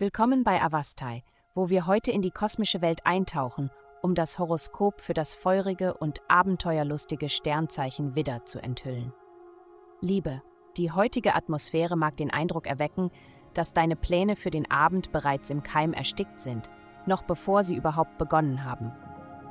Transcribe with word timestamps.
Willkommen 0.00 0.44
bei 0.44 0.62
Avastai, 0.62 1.22
wo 1.54 1.68
wir 1.68 1.86
heute 1.86 2.10
in 2.10 2.22
die 2.22 2.30
kosmische 2.30 2.80
Welt 2.80 3.04
eintauchen, 3.04 3.70
um 4.00 4.14
das 4.14 4.38
Horoskop 4.38 5.00
für 5.00 5.12
das 5.12 5.34
feurige 5.34 5.92
und 5.92 6.20
abenteuerlustige 6.26 7.28
Sternzeichen 7.28 8.14
Widder 8.14 8.46
zu 8.46 8.62
enthüllen. 8.62 9.12
Liebe, 10.00 10.42
die 10.78 10.90
heutige 10.90 11.34
Atmosphäre 11.34 11.96
mag 11.96 12.16
den 12.16 12.30
Eindruck 12.30 12.66
erwecken, 12.66 13.10
dass 13.52 13.74
deine 13.74 13.94
Pläne 13.94 14.36
für 14.36 14.50
den 14.50 14.70
Abend 14.70 15.12
bereits 15.12 15.50
im 15.50 15.62
Keim 15.62 15.92
erstickt 15.92 16.40
sind, 16.40 16.70
noch 17.04 17.22
bevor 17.22 17.62
sie 17.62 17.76
überhaupt 17.76 18.16
begonnen 18.16 18.64
haben. 18.64 18.92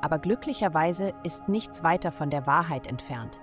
Aber 0.00 0.18
glücklicherweise 0.18 1.14
ist 1.22 1.48
nichts 1.48 1.84
weiter 1.84 2.10
von 2.10 2.30
der 2.30 2.46
Wahrheit 2.46 2.86
entfernt. 2.86 3.38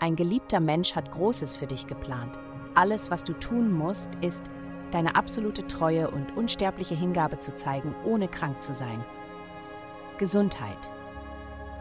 Ein 0.00 0.16
geliebter 0.16 0.60
Mensch 0.60 0.94
hat 0.94 1.12
Großes 1.12 1.56
für 1.56 1.66
dich 1.66 1.86
geplant. 1.86 2.38
Alles, 2.76 3.10
was 3.10 3.24
du 3.24 3.32
tun 3.32 3.72
musst, 3.72 4.10
ist, 4.20 4.44
deine 4.90 5.16
absolute 5.16 5.66
Treue 5.66 6.10
und 6.10 6.36
unsterbliche 6.36 6.94
Hingabe 6.94 7.38
zu 7.38 7.54
zeigen, 7.54 7.94
ohne 8.04 8.28
krank 8.28 8.60
zu 8.60 8.74
sein. 8.74 9.02
Gesundheit. 10.18 10.90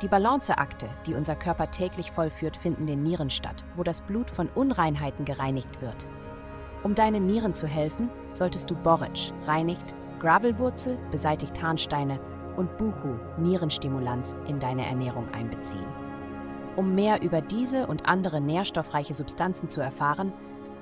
Die 0.02 0.08
Balanceakte, 0.08 0.88
die 1.05 1.13
unser 1.13 1.36
Körper 1.36 1.70
täglich 1.70 2.12
vollführt, 2.12 2.55
finden 2.55 2.81
in 2.81 2.88
den 2.88 3.03
Nieren 3.03 3.30
statt, 3.30 3.66
wo 3.76 3.84
das 3.84 4.02
Blut 4.02 4.30
von 4.30 4.48
Unreinheiten 4.55 5.26
gereinigt 5.26 5.81
wird. 5.81 6.08
Um 6.81 6.95
deinen 6.95 7.25
Nieren 7.25 7.53
zu 7.53 7.67
helfen, 7.67 8.09
solltest 8.31 8.72
du 8.72 8.75
Boric, 8.75 9.34
reinigt, 9.45 9.95
Gravelwurzel, 10.20 10.98
beseitigt 11.12 11.62
Harnsteine 11.62 12.22
und 12.55 12.77
Buchu, 12.77 13.17
Nierenstimulanz, 13.38 14.38
in 14.48 14.59
deine 14.59 14.86
Ernährung 14.86 15.27
einbeziehen. 15.34 15.88
Um 16.77 16.95
mehr 16.95 17.22
über 17.22 17.41
diese 17.41 17.86
und 17.86 18.05
andere 18.05 18.39
nährstoffreiche 18.39 19.14
Substanzen 19.14 19.70
zu 19.70 19.81
erfahren, 19.81 20.31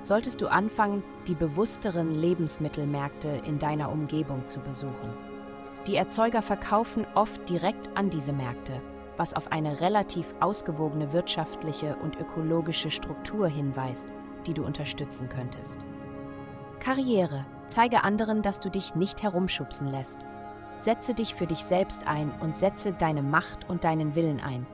solltest 0.04 0.40
du 0.40 0.46
anfangen, 0.46 1.02
die 1.26 1.34
bewussteren 1.34 2.14
Lebensmittelmärkte 2.14 3.28
in 3.44 3.58
deiner 3.58 3.90
Umgebung 3.90 4.46
zu 4.46 4.60
besuchen. 4.60 5.12
Die 5.86 5.96
Erzeuger 5.96 6.42
verkaufen 6.42 7.06
oft 7.14 7.48
direkt 7.48 7.94
an 7.96 8.10
diese 8.10 8.32
Märkte, 8.32 8.80
was 9.16 9.34
auf 9.34 9.52
eine 9.52 9.80
relativ 9.80 10.34
ausgewogene 10.40 11.12
wirtschaftliche 11.12 11.96
und 11.96 12.18
ökologische 12.18 12.90
Struktur 12.90 13.48
hinweist, 13.48 14.14
die 14.46 14.54
du 14.54 14.64
unterstützen 14.64 15.28
könntest. 15.28 15.84
Karriere. 16.80 17.46
Zeige 17.66 18.04
anderen, 18.04 18.42
dass 18.42 18.60
du 18.60 18.70
dich 18.70 18.94
nicht 18.94 19.22
herumschubsen 19.22 19.88
lässt. 19.88 20.26
Setze 20.76 21.14
dich 21.14 21.34
für 21.34 21.46
dich 21.46 21.64
selbst 21.64 22.06
ein 22.06 22.30
und 22.40 22.54
setze 22.54 22.92
deine 22.92 23.22
Macht 23.22 23.68
und 23.70 23.84
deinen 23.84 24.14
Willen 24.14 24.40
ein. 24.40 24.66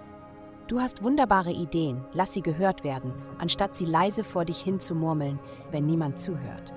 Du 0.70 0.80
hast 0.80 1.02
wunderbare 1.02 1.50
Ideen, 1.50 2.04
lass 2.12 2.32
sie 2.32 2.42
gehört 2.42 2.84
werden, 2.84 3.12
anstatt 3.38 3.74
sie 3.74 3.86
leise 3.86 4.22
vor 4.22 4.44
dich 4.44 4.60
hin 4.60 4.78
zu 4.78 4.94
murmeln, 4.94 5.40
wenn 5.72 5.84
niemand 5.84 6.20
zuhört. 6.20 6.72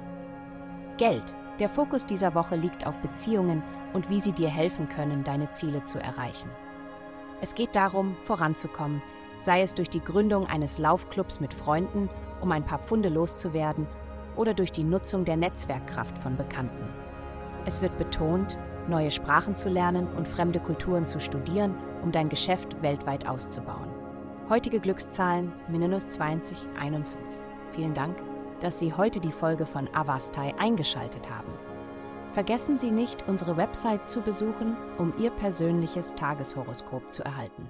Geld. 0.97 1.23
Der 1.59 1.69
Fokus 1.69 2.07
dieser 2.07 2.33
Woche 2.33 2.55
liegt 2.55 2.87
auf 2.87 2.97
Beziehungen 3.01 3.61
und 3.93 4.09
wie 4.09 4.19
sie 4.19 4.31
dir 4.31 4.49
helfen 4.49 4.89
können, 4.89 5.23
deine 5.23 5.51
Ziele 5.51 5.83
zu 5.83 5.99
erreichen. 5.99 6.49
Es 7.39 7.53
geht 7.53 7.75
darum, 7.75 8.17
voranzukommen, 8.23 9.03
sei 9.37 9.61
es 9.61 9.75
durch 9.75 9.91
die 9.91 10.03
Gründung 10.03 10.47
eines 10.47 10.79
Laufclubs 10.79 11.39
mit 11.39 11.53
Freunden, 11.53 12.09
um 12.41 12.51
ein 12.51 12.65
paar 12.65 12.79
Pfunde 12.79 13.09
loszuwerden, 13.09 13.85
oder 14.35 14.55
durch 14.55 14.71
die 14.71 14.83
Nutzung 14.83 15.23
der 15.23 15.37
Netzwerkkraft 15.37 16.17
von 16.17 16.35
Bekannten. 16.35 16.89
Es 17.67 17.79
wird 17.79 17.95
betont, 17.99 18.57
neue 18.87 19.11
Sprachen 19.11 19.55
zu 19.55 19.69
lernen 19.69 20.07
und 20.17 20.27
fremde 20.27 20.59
Kulturen 20.59 21.05
zu 21.05 21.19
studieren, 21.19 21.75
um 22.03 22.11
dein 22.11 22.29
Geschäft 22.29 22.81
weltweit 22.81 23.27
auszubauen. 23.27 23.89
Heutige 24.49 24.79
Glückszahlen 24.79 25.51
minus 25.69 26.07
2051. 26.07 27.47
Vielen 27.71 27.93
Dank, 27.93 28.17
dass 28.59 28.77
Sie 28.77 28.93
heute 28.93 29.19
die 29.19 29.31
Folge 29.31 29.65
von 29.65 29.87
Avastai 29.93 30.53
eingeschaltet 30.59 31.29
haben. 31.29 31.51
Vergessen 32.31 32.77
Sie 32.77 32.91
nicht, 32.91 33.27
unsere 33.27 33.57
Website 33.57 34.09
zu 34.09 34.21
besuchen, 34.21 34.75
um 34.97 35.13
Ihr 35.17 35.31
persönliches 35.31 36.13
Tageshoroskop 36.15 37.11
zu 37.11 37.23
erhalten. 37.23 37.69